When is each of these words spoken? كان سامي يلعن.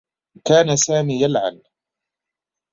كان 0.45 0.75
سامي 0.75 1.23
يلعن. 1.23 1.61